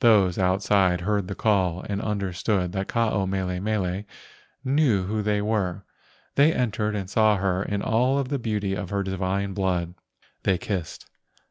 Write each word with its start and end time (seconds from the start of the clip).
Those 0.00 0.38
outside 0.38 1.02
heard 1.02 1.28
the 1.28 1.34
call 1.34 1.84
and 1.86 2.00
understood 2.00 2.72
that 2.72 2.88
Ke 2.88 2.96
ao 2.96 3.26
mele 3.26 3.60
mele 3.60 4.04
knew 4.64 5.02
who 5.04 5.20
they 5.20 5.42
were. 5.42 5.84
They 6.36 6.54
entered 6.54 6.96
and 6.96 7.10
saw 7.10 7.36
her 7.36 7.62
in 7.62 7.82
all 7.82 8.24
the 8.24 8.38
beauty 8.38 8.72
of 8.72 8.88
her 8.88 9.00
high 9.04 9.10
divine 9.10 9.52
blood. 9.52 9.94
They 10.44 10.56
kissed. 10.56 11.04